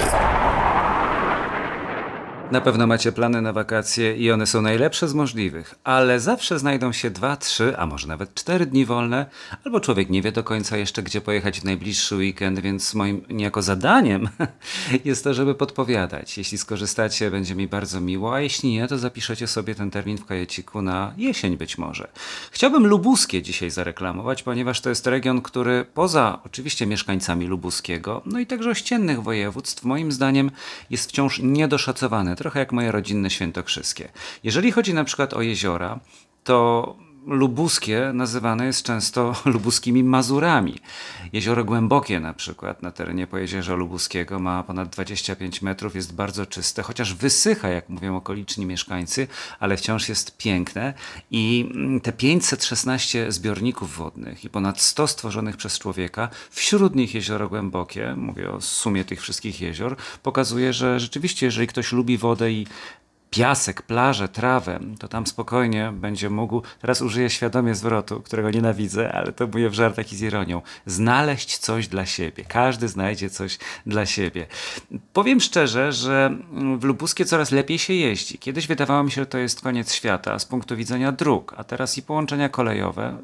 Na 2.51 2.61
pewno 2.61 2.87
macie 2.87 3.11
plany 3.11 3.41
na 3.41 3.53
wakacje 3.53 4.17
i 4.17 4.31
one 4.31 4.47
są 4.47 4.61
najlepsze 4.61 5.07
z 5.07 5.13
możliwych, 5.13 5.75
ale 5.83 6.19
zawsze 6.19 6.59
znajdą 6.59 6.91
się 6.91 7.09
dwa, 7.09 7.37
trzy, 7.37 7.77
a 7.77 7.85
może 7.85 8.07
nawet 8.07 8.33
cztery 8.33 8.65
dni 8.65 8.85
wolne, 8.85 9.25
albo 9.65 9.79
człowiek 9.79 10.09
nie 10.09 10.21
wie 10.21 10.31
do 10.31 10.43
końca 10.43 10.77
jeszcze, 10.77 11.03
gdzie 11.03 11.21
pojechać 11.21 11.61
w 11.61 11.63
najbliższy 11.63 12.15
weekend, 12.15 12.59
więc 12.59 12.93
moim 12.93 13.25
niejako 13.29 13.61
zadaniem 13.61 14.29
jest 15.05 15.23
to, 15.23 15.33
żeby 15.33 15.55
podpowiadać. 15.55 16.37
Jeśli 16.37 16.57
skorzystacie, 16.57 17.31
będzie 17.31 17.55
mi 17.55 17.67
bardzo 17.67 18.01
miło, 18.01 18.35
a 18.35 18.41
jeśli 18.41 18.71
nie, 18.71 18.87
to 18.87 18.97
zapiszecie 18.97 19.47
sobie 19.47 19.75
ten 19.75 19.91
termin 19.91 20.17
w 20.17 20.25
kajeciku 20.25 20.81
na 20.81 21.13
jesień 21.17 21.57
być 21.57 21.77
może. 21.77 22.07
Chciałbym 22.51 22.87
Lubuskie 22.87 23.41
dzisiaj 23.41 23.69
zareklamować, 23.69 24.43
ponieważ 24.43 24.81
to 24.81 24.89
jest 24.89 25.07
region, 25.07 25.41
który 25.41 25.85
poza 25.93 26.39
oczywiście 26.45 26.85
mieszkańcami 26.85 27.45
Lubuskiego, 27.45 28.21
no 28.25 28.39
i 28.39 28.45
także 28.45 28.69
ościennych 28.69 29.23
województw, 29.23 29.83
moim 29.83 30.11
zdaniem 30.11 30.51
jest 30.89 31.09
wciąż 31.09 31.39
niedoszacowany 31.39 32.35
trochę 32.39 32.59
jak 32.59 32.71
moje 32.71 32.91
rodzinne 32.91 33.29
świętokrzyskie. 33.29 34.09
Jeżeli 34.43 34.71
chodzi 34.71 34.93
na 34.93 35.03
przykład 35.03 35.33
o 35.33 35.41
jeziora, 35.41 35.99
to 36.43 36.95
lubuskie 37.25 38.11
nazywane 38.13 38.65
jest 38.65 38.83
często 38.83 39.35
lubuskimi 39.45 40.03
Mazurami. 40.03 40.79
Jezioro 41.33 41.65
Głębokie 41.65 42.19
na 42.19 42.33
przykład 42.33 42.83
na 42.83 42.91
terenie 42.91 43.27
Pojezierza 43.27 43.75
Lubuskiego 43.75 44.39
ma 44.39 44.63
ponad 44.63 44.89
25 44.89 45.61
metrów, 45.61 45.95
jest 45.95 46.15
bardzo 46.15 46.45
czyste, 46.45 46.83
chociaż 46.83 47.13
wysycha, 47.13 47.67
jak 47.67 47.89
mówią 47.89 48.15
okoliczni 48.15 48.65
mieszkańcy, 48.65 49.27
ale 49.59 49.77
wciąż 49.77 50.09
jest 50.09 50.37
piękne 50.37 50.93
i 51.31 51.69
mm, 51.73 52.01
te 52.01 52.13
516 52.13 53.31
zbiorników 53.31 53.97
wodnych 53.97 54.45
i 54.45 54.49
ponad 54.49 54.81
100 54.81 55.07
stworzonych 55.07 55.57
przez 55.57 55.79
człowieka, 55.79 56.29
wśród 56.49 56.95
nich 56.95 57.15
Jezioro 57.15 57.49
Głębokie, 57.49 58.13
mówię 58.17 58.51
o 58.51 58.61
sumie 58.61 59.05
tych 59.05 59.21
wszystkich 59.21 59.61
jezior, 59.61 59.95
pokazuje, 60.23 60.73
że 60.73 60.99
rzeczywiście 60.99 61.45
jeżeli 61.45 61.67
ktoś 61.67 61.91
lubi 61.91 62.17
wodę 62.17 62.51
i 62.51 62.67
piasek, 63.29 63.81
plażę, 63.81 64.27
trawę, 64.29 64.79
to 64.99 65.07
tam 65.07 65.27
spokojnie 65.27 65.93
będzie 65.95 66.29
mógł, 66.29 66.61
teraz 66.81 67.01
użyję 67.01 67.29
świadomie 67.29 67.75
zwrotu, 67.75 68.21
którego 68.21 68.51
nienawidzę, 68.51 69.11
ale 69.11 69.31
to 69.31 69.47
mówię 69.47 69.69
w 69.69 69.73
żartach 69.73 70.13
i 70.13 70.15
z 70.15 70.21
ironią, 70.21 70.61
znaleźć 70.85 71.57
coś 71.57 71.87
dla 71.87 72.05
siebie. 72.05 72.45
Każdy 72.47 72.87
znajdzie 72.87 73.29
coś 73.29 73.57
dla 73.85 74.05
siebie. 74.05 74.47
Powiem 75.13 75.39
szczerze, 75.39 75.91
że 75.91 76.37
w 76.77 76.83
Lubuskie 76.83 77.25
coraz 77.25 77.51
lepiej 77.51 77.79
się 77.79 77.93
jeździ. 77.93 78.37
Kiedyś 78.37 78.67
wydawało 78.67 79.03
mi 79.03 79.11
się, 79.11 79.21
że 79.21 79.25
to 79.25 79.37
jest 79.37 79.61
koniec 79.61 79.93
świata 79.93 80.39
z 80.39 80.45
punktu 80.45 80.75
widzenia 80.75 81.11
dróg, 81.11 81.53
a 81.57 81.63
teraz 81.63 81.97
i 81.97 82.01
połączenia 82.01 82.49
kolejowe, 82.49 83.17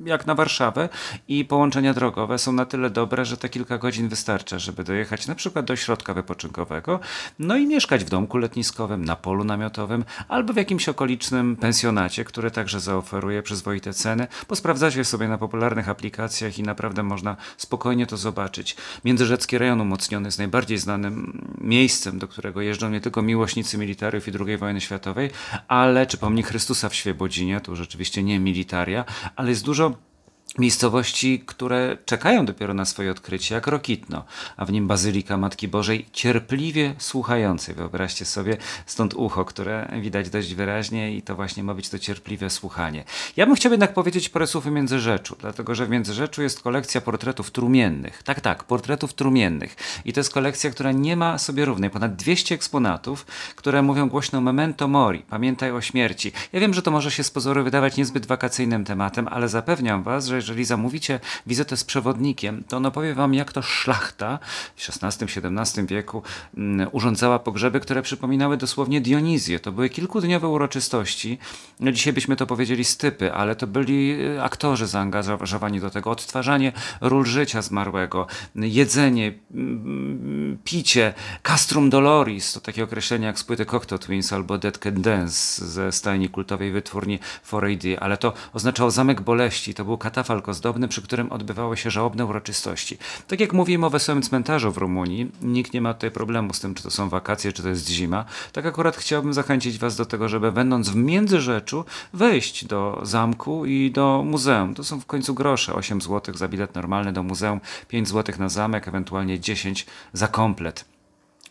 jak 0.00 0.26
na 0.26 0.34
Warszawę 0.34 0.88
i 1.28 1.44
połączenia 1.44 1.94
drogowe 1.94 2.38
są 2.38 2.52
na 2.52 2.64
tyle 2.64 2.90
dobre, 2.90 3.24
że 3.24 3.36
te 3.36 3.48
kilka 3.48 3.78
godzin 3.78 4.08
wystarcza, 4.08 4.58
żeby 4.58 4.84
dojechać 4.84 5.26
na 5.26 5.34
przykład 5.34 5.64
do 5.64 5.76
środka 5.76 6.14
wypoczynkowego, 6.14 7.00
no 7.38 7.56
i 7.56 7.66
mieszkać 7.66 8.04
w 8.04 8.10
domku 8.10 8.38
letniskowym, 8.38 9.04
na 9.04 9.16
polu 9.16 9.44
namiotowym 9.44 10.04
albo 10.28 10.52
w 10.52 10.56
jakimś 10.56 10.88
okolicznym 10.88 11.56
pensjonacie, 11.56 12.24
który 12.24 12.50
także 12.50 12.80
zaoferuje 12.80 13.42
przyzwoite 13.42 13.92
ceny. 13.92 14.26
Posprawdzacie 14.46 15.04
sobie 15.04 15.28
na 15.28 15.38
popularnych 15.38 15.88
aplikacjach 15.88 16.58
i 16.58 16.62
naprawdę 16.62 17.02
można 17.02 17.36
spokojnie 17.56 18.06
to 18.06 18.16
zobaczyć. 18.16 18.76
Międzyrzecki 19.04 19.58
rejon 19.58 19.80
umocniony 19.80 20.28
jest 20.28 20.38
najbardziej 20.38 20.78
znanym 20.78 21.40
miejscem, 21.60 22.18
do 22.18 22.28
którego 22.28 22.60
jeżdżą 22.60 22.90
nie 22.90 23.00
tylko 23.00 23.22
miłośnicy 23.22 23.78
militariów 23.78 24.28
i 24.28 24.32
II 24.46 24.56
wojny 24.56 24.80
światowej, 24.80 25.30
ale 25.68 26.06
czy 26.06 26.18
pomnik 26.18 26.46
Chrystusa 26.46 26.88
w 26.88 26.94
Świebodzinie, 26.94 27.60
tu 27.60 27.76
rzeczywiście 27.76 28.22
nie 28.22 28.40
militaria, 28.40 29.04
ale 29.36 29.50
jest 29.50 29.64
dużo 29.64 29.87
miejscowości, 30.58 31.42
które 31.46 31.96
czekają 32.04 32.46
dopiero 32.46 32.74
na 32.74 32.84
swoje 32.84 33.10
odkrycie, 33.10 33.54
jak 33.54 33.66
Rokitno, 33.66 34.24
a 34.56 34.64
w 34.64 34.72
nim 34.72 34.86
Bazylika 34.86 35.36
Matki 35.36 35.68
Bożej 35.68 36.06
cierpliwie 36.12 36.94
słuchającej. 36.98 37.74
Wyobraźcie 37.74 38.24
sobie, 38.24 38.56
stąd 38.86 39.14
ucho, 39.14 39.44
które 39.44 39.88
widać 40.00 40.30
dość 40.30 40.54
wyraźnie 40.54 41.16
i 41.16 41.22
to 41.22 41.34
właśnie 41.36 41.62
ma 41.62 41.74
być 41.74 41.88
to 41.88 41.98
cierpliwe 41.98 42.50
słuchanie. 42.50 43.04
Ja 43.36 43.46
bym 43.46 43.54
chciał 43.54 43.72
jednak 43.72 43.94
powiedzieć 43.94 44.28
parę 44.28 44.46
słów 44.46 44.66
o 44.66 44.70
Międzyrzeczu, 44.70 45.36
dlatego 45.40 45.74
że 45.74 45.86
w 45.86 45.90
Międzyrzeczu 45.90 46.42
jest 46.42 46.62
kolekcja 46.62 47.00
portretów 47.00 47.50
trumiennych. 47.50 48.22
Tak, 48.22 48.40
tak, 48.40 48.64
portretów 48.64 49.14
trumiennych. 49.14 49.76
I 50.04 50.12
to 50.12 50.20
jest 50.20 50.32
kolekcja, 50.32 50.70
która 50.70 50.92
nie 50.92 51.16
ma 51.16 51.38
sobie 51.38 51.64
równej. 51.64 51.90
Ponad 51.90 52.16
200 52.16 52.54
eksponatów, 52.54 53.26
które 53.56 53.82
mówią 53.82 54.08
głośno 54.08 54.40
memento 54.40 54.88
mori, 54.88 55.18
pamiętaj 55.18 55.70
o 55.70 55.80
śmierci. 55.80 56.32
Ja 56.52 56.60
wiem, 56.60 56.74
że 56.74 56.82
to 56.82 56.90
może 56.90 57.10
się 57.10 57.24
z 57.24 57.30
pozoru 57.30 57.64
wydawać 57.64 57.96
niezbyt 57.96 58.26
wakacyjnym 58.26 58.84
tematem, 58.84 59.28
ale 59.28 59.48
zapewniam 59.48 60.02
was, 60.02 60.26
że 60.26 60.37
jeżeli 60.38 60.64
zamówicie 60.64 61.20
wizytę 61.46 61.76
z 61.76 61.84
przewodnikiem, 61.84 62.64
to 62.68 62.76
on 62.76 62.86
opowie 62.86 63.14
wam, 63.14 63.34
jak 63.34 63.52
to 63.52 63.62
szlachta 63.62 64.38
w 64.76 65.02
XVI-XVII 65.02 65.86
wieku 65.86 66.22
mm, 66.56 66.88
urządzała 66.92 67.38
pogrzeby, 67.38 67.80
które 67.80 68.02
przypominały 68.02 68.56
dosłownie 68.56 69.00
Dionizję. 69.00 69.60
To 69.60 69.72
były 69.72 69.88
kilkudniowe 69.88 70.48
uroczystości. 70.48 71.38
No, 71.80 71.92
dzisiaj 71.92 72.12
byśmy 72.12 72.36
to 72.36 72.46
powiedzieli 72.46 72.84
stypy, 72.84 73.32
ale 73.32 73.56
to 73.56 73.66
byli 73.66 74.20
y, 74.20 74.42
aktorzy 74.42 74.86
zaangażowani 74.86 75.80
do 75.80 75.90
tego. 75.90 76.10
Odtwarzanie 76.10 76.72
ról 77.00 77.24
życia 77.26 77.62
zmarłego, 77.62 78.26
jedzenie, 78.54 79.32
mm, 79.54 80.58
picie, 80.64 81.14
castrum 81.42 81.90
doloris, 81.90 82.52
to 82.52 82.60
takie 82.60 82.84
określenie 82.84 83.26
jak 83.26 83.38
z 83.38 83.44
płyty 83.44 83.66
Cocteau 83.66 83.98
Twins 83.98 84.32
albo 84.32 84.58
Dead 84.58 84.78
Can 84.78 85.02
Dance 85.02 85.66
ze 85.66 85.92
stajni 85.92 86.28
kultowej 86.28 86.72
wytwórni 86.72 87.18
4AD, 87.50 87.96
ale 88.00 88.16
to 88.16 88.32
oznaczało 88.52 88.90
zamek 88.90 89.20
boleści. 89.20 89.74
To 89.74 89.84
był 89.84 89.98
katafalk 89.98 90.27
ozdobny, 90.48 90.88
przy 90.88 91.02
którym 91.02 91.32
odbywały 91.32 91.76
się 91.76 91.90
żałobne 91.90 92.26
uroczystości. 92.26 92.98
Tak 93.28 93.40
jak 93.40 93.52
mówimy 93.52 93.86
o 93.86 93.90
wesołym 93.90 94.22
cmentarzu 94.22 94.72
w 94.72 94.76
Rumunii, 94.76 95.30
nikt 95.42 95.72
nie 95.72 95.80
ma 95.80 95.94
tutaj 95.94 96.10
problemu 96.10 96.54
z 96.54 96.60
tym, 96.60 96.74
czy 96.74 96.82
to 96.82 96.90
są 96.90 97.08
wakacje, 97.08 97.52
czy 97.52 97.62
to 97.62 97.68
jest 97.68 97.88
zima. 97.88 98.24
Tak 98.52 98.66
akurat 98.66 98.96
chciałbym 98.96 99.32
zachęcić 99.34 99.78
Was 99.78 99.96
do 99.96 100.06
tego, 100.06 100.28
żeby 100.28 100.52
będąc 100.52 100.88
w 100.88 100.96
Międzyrzeczu, 100.96 101.84
wejść 102.12 102.64
do 102.64 103.00
zamku 103.02 103.66
i 103.66 103.90
do 103.90 104.22
muzeum. 104.26 104.74
To 104.74 104.84
są 104.84 105.00
w 105.00 105.06
końcu 105.06 105.34
grosze, 105.34 105.74
8 105.74 106.00
zł 106.00 106.34
za 106.34 106.48
bilet 106.48 106.74
normalny 106.74 107.12
do 107.12 107.22
muzeum, 107.22 107.60
5 107.88 108.08
zł 108.08 108.34
na 108.38 108.48
zamek, 108.48 108.88
ewentualnie 108.88 109.40
10 109.40 109.86
za 110.12 110.28
komplet. 110.28 110.97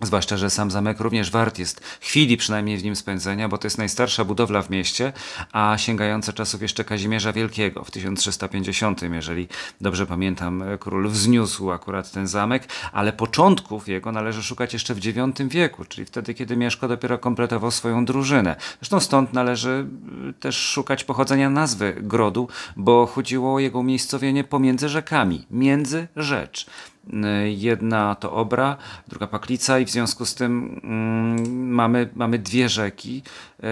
Zwłaszcza, 0.02 0.38
że 0.38 0.50
sam 0.50 0.72
zamek 0.72 1.00
również 1.00 1.32
wart 1.32 1.60
jest 1.60 1.84
chwili 2.02 2.38
przynajmniej 2.38 2.78
w 2.78 2.84
nim 2.84 2.96
spędzenia, 2.96 3.50
bo 3.50 3.58
to 3.58 3.68
jest 3.68 3.78
najstarsza 3.78 4.26
budowla 4.26 4.62
w 4.62 4.70
mieście, 4.70 5.14
a 5.52 5.76
sięgająca 5.78 6.34
czasów 6.34 6.62
jeszcze 6.62 6.84
Kazimierza 6.84 7.34
Wielkiego 7.34 7.84
w 7.84 7.92
1350, 7.92 9.02
jeżeli 9.02 9.48
dobrze 9.82 10.06
pamiętam, 10.06 10.64
król 10.80 11.10
wzniósł 11.10 11.72
akurat 11.72 12.12
ten 12.12 12.28
zamek, 12.28 12.68
ale 12.92 13.14
początków 13.14 13.88
jego 13.88 14.12
należy 14.12 14.44
szukać 14.44 14.74
jeszcze 14.74 14.96
w 14.96 15.06
IX 15.06 15.42
wieku, 15.54 15.86
czyli 15.86 16.06
wtedy, 16.06 16.34
kiedy 16.34 16.58
Mieszko 16.58 16.88
dopiero 16.88 17.18
kompletował 17.18 17.72
swoją 17.72 18.06
drużynę. 18.06 18.56
Zresztą 18.80 19.00
stąd 19.00 19.34
należy 19.34 19.88
y, 20.30 20.34
też 20.34 20.58
szukać 20.58 21.04
pochodzenia 21.04 21.50
nazwy 21.50 21.96
grodu, 22.02 22.48
bo 22.76 23.06
chodziło 23.06 23.56
o 23.56 23.60
jego 23.60 23.80
umiejscowienie 23.80 24.44
pomiędzy 24.44 24.90
rzekami, 24.90 25.46
między 25.52 26.08
rzecz. 26.16 26.66
Y, 27.14 27.52
jedna 27.52 28.16
to 28.16 28.32
Obra, 28.32 28.78
druga 29.08 29.28
Paklica 29.28 29.80
i 29.80 29.86
w 29.86 29.90
związku 29.90 30.26
z 30.26 30.36
tym 30.36 30.82
mm, 30.84 31.70
mamy, 31.74 32.10
mamy 32.16 32.40
dwie 32.40 32.70
rzeki 32.70 33.22
y, 33.60 33.64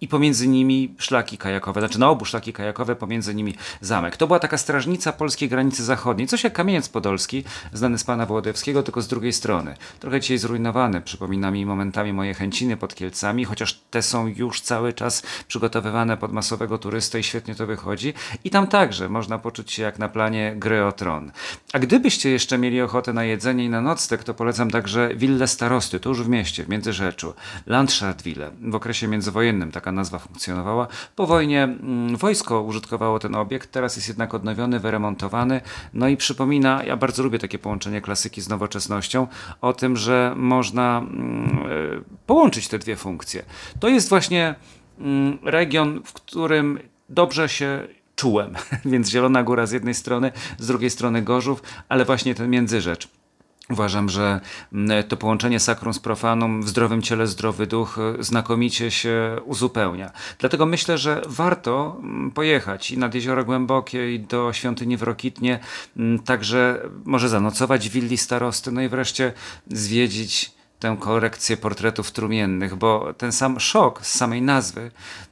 i 0.00 0.08
pomiędzy 0.08 0.48
nimi 0.48 0.94
szlaki 0.98 1.38
kajakowe, 1.38 1.80
znaczy 1.80 2.00
na 2.00 2.10
obu 2.10 2.24
szlaki 2.24 2.52
kajakowe, 2.52 2.96
pomiędzy 2.96 3.34
nimi 3.34 3.54
zamek. 3.80 4.16
To 4.16 4.26
była 4.26 4.38
taka 4.38 4.58
strażnica 4.58 5.12
polskiej 5.12 5.48
granicy 5.48 5.84
zachodniej, 5.84 6.28
coś 6.28 6.44
jak 6.44 6.52
Kamieniec 6.52 6.88
Podolski, 6.88 7.44
znany 7.72 7.98
z 7.98 8.04
pana 8.04 8.26
Wołodziewskiego, 8.26 8.82
tylko 8.82 9.02
z 9.02 9.08
drugiej 9.08 9.32
strony. 9.32 9.74
Trochę 10.00 10.20
dzisiaj 10.20 10.38
zrujnowany, 10.38 11.00
przypomina 11.00 11.50
mi 11.50 11.66
momentami 11.66 12.12
moje 12.12 12.34
chęciny 12.34 12.76
pod 12.76 12.94
Kielcami, 12.94 13.44
chociaż 13.44 13.80
te 13.90 14.02
są 14.02 14.26
już 14.26 14.60
cały 14.60 14.92
czas 14.92 15.22
przygotowywane 15.48 16.16
pod 16.16 16.32
masowego 16.32 16.78
turystę 16.78 17.20
i 17.20 17.22
świetnie 17.22 17.54
to 17.54 17.66
wychodzi. 17.66 18.14
I 18.44 18.50
tam 18.50 18.66
także 18.66 19.08
można 19.08 19.38
poczuć 19.38 19.72
się 19.72 19.82
jak 19.82 19.98
na 19.98 20.08
planie 20.08 20.54
gry 20.56 20.84
o 20.84 20.92
tron. 20.92 21.32
A 21.72 21.78
gdybyście 21.78 22.30
jeszcze 22.30 22.58
mieli 22.58 22.75
mieli 22.76 22.84
ochotę 22.84 23.12
na 23.12 23.24
jedzenie 23.24 23.64
i 23.64 23.68
na 23.68 23.80
nocleg, 23.80 24.24
to 24.24 24.34
polecam 24.34 24.70
także 24.70 25.10
willę 25.14 25.48
starosty, 25.48 26.00
to 26.00 26.08
już 26.08 26.22
w 26.22 26.28
mieście, 26.28 26.64
w 26.64 26.68
Międzyrzeczu. 26.68 27.34
Landschaftswille. 27.66 28.50
W 28.60 28.74
okresie 28.74 29.08
międzywojennym 29.08 29.72
taka 29.72 29.92
nazwa 29.92 30.18
funkcjonowała. 30.18 30.86
Po 31.16 31.26
wojnie 31.26 31.62
mm, 31.62 32.16
wojsko 32.16 32.62
użytkowało 32.62 33.18
ten 33.18 33.34
obiekt, 33.34 33.70
teraz 33.72 33.96
jest 33.96 34.08
jednak 34.08 34.34
odnowiony, 34.34 34.80
wyremontowany. 34.80 35.60
No 35.94 36.08
i 36.08 36.16
przypomina, 36.16 36.84
ja 36.84 36.96
bardzo 36.96 37.22
lubię 37.22 37.38
takie 37.38 37.58
połączenie 37.58 38.00
klasyki 38.00 38.40
z 38.40 38.48
nowoczesnością, 38.48 39.26
o 39.60 39.72
tym, 39.72 39.96
że 39.96 40.34
można 40.36 40.98
mm, 40.98 41.58
e, 41.98 42.16
połączyć 42.26 42.68
te 42.68 42.78
dwie 42.78 42.96
funkcje. 42.96 43.44
To 43.80 43.88
jest 43.88 44.08
właśnie 44.08 44.54
mm, 44.98 45.38
region, 45.42 46.02
w 46.04 46.12
którym 46.12 46.78
dobrze 47.08 47.48
się 47.48 47.88
czułem. 48.16 48.54
Więc 48.84 49.08
Zielona 49.10 49.42
Góra 49.42 49.66
z 49.66 49.72
jednej 49.72 49.94
strony, 49.94 50.32
z 50.58 50.66
drugiej 50.66 50.90
strony 50.90 51.22
Gorzów, 51.22 51.62
ale 51.88 52.04
właśnie 52.04 52.34
ten 52.34 52.50
międzyrzecz. 52.50 53.08
Uważam, 53.70 54.08
że 54.08 54.40
mm, 54.72 55.04
to 55.04 55.16
połączenie 55.16 55.60
sakrum 55.60 55.94
z 55.94 55.98
profanum 55.98 56.62
w 56.62 56.68
zdrowym 56.68 57.02
ciele 57.02 57.26
zdrowy 57.26 57.66
duch 57.66 57.98
y, 58.18 58.22
znakomicie 58.22 58.90
się 58.90 59.36
uzupełnia. 59.44 60.12
Dlatego 60.38 60.66
myślę, 60.66 60.98
że 60.98 61.22
warto 61.26 61.96
mm, 61.98 62.30
pojechać 62.30 62.90
i 62.90 62.98
nad 62.98 63.14
Jezioro 63.14 63.44
Głębokie 63.44 64.14
i 64.14 64.20
do 64.20 64.52
świątyni 64.52 64.96
w 64.96 65.02
Rokitnie, 65.02 65.58
mm, 65.96 66.18
także 66.18 66.82
może 67.04 67.28
zanocować 67.28 67.88
w 67.88 67.92
willi 67.92 68.18
starosty, 68.18 68.72
no 68.72 68.82
i 68.82 68.88
wreszcie 68.88 69.32
zwiedzić 69.70 70.55
tę 70.78 70.96
korekcję 71.00 71.56
portretów 71.56 72.10
trumiennych, 72.10 72.74
bo 72.74 73.14
ten 73.18 73.32
sam 73.32 73.60
szok 73.60 74.06
z 74.06 74.14
samej 74.14 74.42
nazwy 74.42 74.90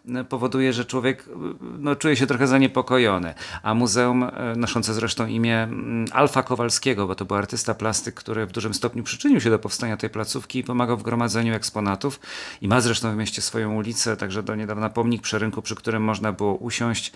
e, 0.08 0.24
powoduje, 0.24 0.72
że 0.72 0.84
człowiek 0.84 1.28
e, 1.28 1.32
no, 1.78 1.96
czuje 1.96 2.16
się 2.16 2.26
trochę 2.26 2.46
zaniepokojony. 2.46 3.34
A 3.62 3.74
muzeum, 3.74 4.22
e, 4.22 4.30
noszące 4.56 4.94
zresztą 4.94 5.26
imię 5.26 5.62
mm, 5.62 6.06
Alfa 6.12 6.42
Kowalskiego, 6.42 7.06
bo 7.06 7.14
to 7.14 7.24
był 7.24 7.36
artysta 7.36 7.74
plastyk, 7.74 8.14
który 8.14 8.46
w 8.46 8.52
dużym 8.52 8.74
stopniu 8.74 9.02
przyczynił 9.02 9.40
się 9.40 9.50
do 9.50 9.58
powstania 9.58 9.96
tej 9.96 10.10
placówki 10.10 10.58
i 10.58 10.64
pomagał 10.64 10.96
w 10.96 11.02
gromadzeniu 11.02 11.54
eksponatów 11.54 12.20
i 12.60 12.68
ma 12.68 12.80
zresztą 12.80 13.12
w 13.12 13.16
mieście 13.16 13.42
swoją 13.42 13.74
ulicę, 13.74 14.16
także 14.16 14.42
do 14.42 14.54
niedawna 14.54 14.90
pomnik 14.90 15.22
przy 15.22 15.38
rynku, 15.38 15.62
przy 15.62 15.74
którym 15.74 16.02
można 16.02 16.32
było 16.32 16.54
usiąść. 16.54 17.12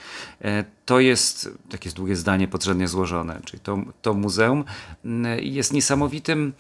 To 0.85 1.01
jest, 1.01 1.51
takie 1.71 1.91
długie 1.91 2.17
zdanie, 2.17 2.49
podrzędnie 2.49 2.89
złożone, 2.89 3.41
czyli 3.45 3.61
to, 3.61 3.79
to 4.03 4.15
muzeum 4.15 4.65
mm, 5.05 5.45
jest 5.45 5.73
niesamowitym 5.73 6.53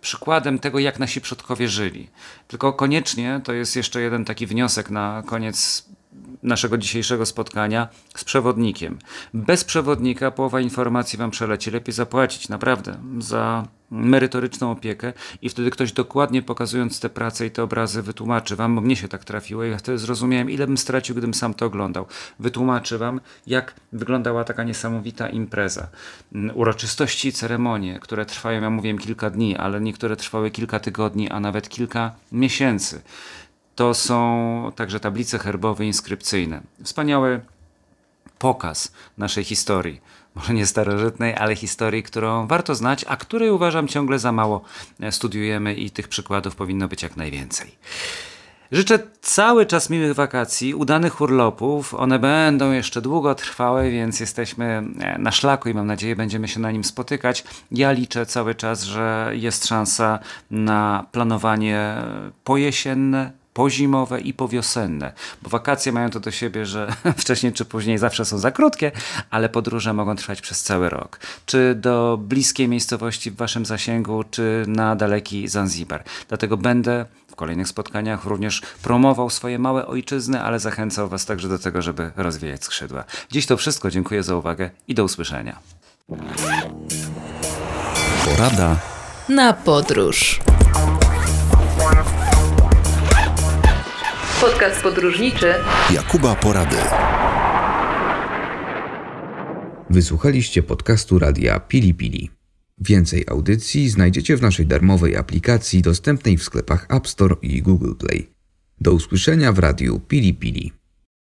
przykładem 0.00 0.58
tego, 0.58 0.78
jak 0.84 0.98
nasi 0.98 1.20
przodkowie 1.20 1.68
żyli. 1.68 2.08
Tylko 2.48 2.72
koniecznie 2.72 3.40
to 3.44 3.52
jest 3.52 3.76
jeszcze 3.76 4.00
jeden 4.00 4.24
taki 4.24 4.46
wniosek 4.46 4.90
na 4.90 5.22
koniec 5.26 5.84
naszego 6.42 6.78
dzisiejszego 6.78 7.26
spotkania 7.26 7.88
z 8.16 8.24
przewodnikiem. 8.24 8.98
Bez 9.34 9.64
przewodnika 9.64 10.30
połowa 10.30 10.60
informacji 10.60 11.18
wam 11.18 11.30
przeleci. 11.30 11.70
Lepiej 11.70 11.94
zapłacić 11.94 12.48
naprawdę 12.48 12.96
za 13.18 13.64
merytoryczną 13.90 14.70
opiekę 14.70 15.12
i 15.42 15.48
wtedy 15.48 15.70
ktoś 15.70 15.92
dokładnie 15.92 16.42
pokazując 16.42 17.00
te 17.00 17.08
prace 17.08 17.46
i 17.46 17.50
te 17.50 17.62
obrazy 17.62 18.02
wytłumaczy 18.02 18.56
wam, 18.56 18.74
bo 18.74 18.80
mnie 18.80 18.96
się 18.96 19.08
tak 19.08 19.24
trafiło 19.24 19.64
i 19.64 19.70
ja 19.70 19.78
wtedy 19.78 19.98
zrozumiałem, 19.98 20.50
ile 20.50 20.66
bym 20.66 20.78
stracił, 20.78 21.14
gdybym 21.14 21.34
sam 21.34 21.54
to 21.54 21.66
oglądał. 21.66 22.06
Wytłumaczy 22.38 22.98
wam, 22.98 23.20
jak 23.46 23.74
wyglądała 23.92 24.44
taka 24.44 24.64
niesamowita 24.64 25.28
impreza. 25.28 25.88
Mm, 26.34 26.56
uroczystości 26.56 27.32
ceremonie, 27.32 27.98
które 28.00 28.26
trwają, 28.26 28.62
ja 28.62 28.70
mówiłem, 28.70 28.98
kilka 28.98 29.30
dni, 29.30 29.56
ale 29.56 29.80
niektóre 29.80 30.16
trwały 30.16 30.50
kilka 30.50 30.80
tygodni, 30.80 31.30
a 31.30 31.40
nawet 31.40 31.68
kilka 31.68 32.14
miesięcy. 32.32 33.02
To 33.74 33.94
są 33.94 34.72
także 34.76 35.00
tablice 35.00 35.38
herbowe 35.38 35.84
inskrypcyjne. 35.84 36.60
Wspaniały 36.82 37.40
pokaz 38.38 38.92
naszej 39.18 39.44
historii 39.44 40.00
może 40.34 40.54
nie 40.54 40.66
starożytnej, 40.66 41.34
ale 41.34 41.56
historii, 41.56 42.02
którą 42.02 42.46
warto 42.46 42.74
znać, 42.74 43.04
a 43.08 43.16
której 43.16 43.50
uważam 43.50 43.88
ciągle 43.88 44.18
za 44.18 44.32
mało 44.32 44.64
e, 45.00 45.12
studiujemy 45.12 45.74
i 45.74 45.90
tych 45.90 46.08
przykładów 46.08 46.56
powinno 46.56 46.88
być 46.88 47.02
jak 47.02 47.16
najwięcej. 47.16 47.74
Życzę 48.72 48.98
cały 49.20 49.66
czas 49.66 49.90
miłych 49.90 50.14
wakacji, 50.14 50.74
udanych 50.74 51.20
urlopów. 51.20 51.94
One 51.94 52.18
będą 52.18 52.72
jeszcze 52.72 53.02
długo 53.02 53.34
trwałe, 53.34 53.90
więc 53.90 54.20
jesteśmy 54.20 54.64
e, 55.00 55.18
na 55.18 55.32
szlaku 55.32 55.68
i 55.68 55.74
mam 55.74 55.86
nadzieję, 55.86 56.16
będziemy 56.16 56.48
się 56.48 56.60
na 56.60 56.70
nim 56.70 56.84
spotykać. 56.84 57.44
Ja 57.70 57.92
liczę 57.92 58.26
cały 58.26 58.54
czas, 58.54 58.82
że 58.82 59.30
jest 59.32 59.66
szansa 59.66 60.18
na 60.50 61.06
planowanie 61.12 61.96
pojesienne, 62.44 63.32
pozimowe 63.54 64.20
i 64.20 64.34
powiosenne, 64.34 65.12
bo 65.42 65.50
wakacje 65.50 65.92
mają 65.92 66.10
to 66.10 66.20
do 66.20 66.30
siebie, 66.30 66.66
że 66.66 66.92
wcześniej 67.16 67.52
czy 67.52 67.64
później 67.64 67.98
zawsze 67.98 68.24
są 68.24 68.38
za 68.38 68.50
krótkie, 68.50 68.92
ale 69.30 69.48
podróże 69.48 69.92
mogą 69.92 70.16
trwać 70.16 70.40
przez 70.40 70.62
cały 70.62 70.88
rok. 70.88 71.20
Czy 71.46 71.74
do 71.74 72.18
bliskiej 72.22 72.68
miejscowości 72.68 73.30
w 73.30 73.36
waszym 73.36 73.66
zasięgu, 73.66 74.24
czy 74.30 74.64
na 74.66 74.96
daleki 74.96 75.48
Zanzibar. 75.48 76.04
Dlatego 76.28 76.56
będę 76.56 77.06
w 77.28 77.36
kolejnych 77.36 77.68
spotkaniach 77.68 78.24
również 78.24 78.62
promował 78.82 79.30
swoje 79.30 79.58
małe 79.58 79.86
ojczyzny, 79.86 80.42
ale 80.42 80.60
zachęcał 80.60 81.08
was 81.08 81.26
także 81.26 81.48
do 81.48 81.58
tego, 81.58 81.82
żeby 81.82 82.10
rozwijać 82.16 82.64
skrzydła. 82.64 83.04
Dziś 83.30 83.46
to 83.46 83.56
wszystko. 83.56 83.90
Dziękuję 83.90 84.22
za 84.22 84.36
uwagę 84.36 84.70
i 84.88 84.94
do 84.94 85.04
usłyszenia. 85.04 85.58
Porada 88.24 88.76
na 89.28 89.52
podróż. 89.52 90.40
Podcast 94.44 94.82
podróżniczy 94.82 95.54
Jakuba 95.94 96.34
Porady. 96.34 96.76
Wysłuchaliście 99.90 100.62
podcastu 100.62 101.18
radia 101.18 101.60
Pili 101.60 101.94
Pili. 101.94 102.30
Więcej 102.78 103.24
audycji 103.28 103.88
znajdziecie 103.88 104.36
w 104.36 104.42
naszej 104.42 104.66
darmowej 104.66 105.16
aplikacji 105.16 105.82
dostępnej 105.82 106.38
w 106.38 106.42
sklepach 106.42 106.86
App 106.90 107.08
Store 107.08 107.36
i 107.42 107.62
Google 107.62 107.94
Play. 107.94 108.30
Do 108.80 108.92
usłyszenia 108.92 109.52
w 109.52 109.58
radiu 109.58 110.00
Pili 110.00 110.34
Pili. 110.34 110.72